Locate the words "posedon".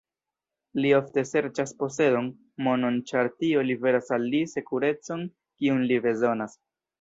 1.81-2.29